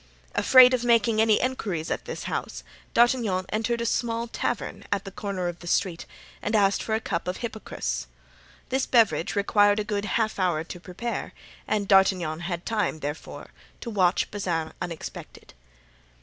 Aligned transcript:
Afraid 0.33 0.73
of 0.73 0.83
making 0.83 1.21
any 1.21 1.39
inquiries 1.39 1.91
at 1.91 2.05
this 2.05 2.23
house, 2.23 2.63
D'Artagnan 2.95 3.45
entered 3.49 3.81
a 3.81 3.85
small 3.85 4.27
tavern 4.27 4.83
at 4.91 5.05
the 5.05 5.11
corner 5.11 5.47
of 5.47 5.59
the 5.59 5.67
street 5.67 6.07
and 6.41 6.55
asked 6.55 6.81
for 6.81 6.95
a 6.95 6.99
cup 6.99 7.27
of 7.27 7.37
hypocras. 7.37 8.07
This 8.69 8.87
beverage 8.87 9.35
required 9.35 9.79
a 9.79 9.83
good 9.83 10.05
half 10.05 10.39
hour 10.39 10.63
to 10.63 10.79
prepare. 10.79 11.33
And 11.67 11.87
D'Artagnan 11.87 12.39
had 12.39 12.65
time, 12.65 13.01
therefore, 13.01 13.51
to 13.81 13.91
watch 13.91 14.31
Bazin 14.31 14.73
unsuspected. 14.81 15.53